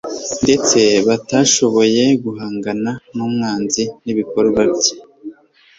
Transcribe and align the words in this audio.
ndetse 0.43 0.79
batashoboye 1.07 2.03
guhangana 2.23 2.91
n'umwanzi 3.15 3.83
n'ibikorwa 4.03 4.61
bye. 4.75 4.93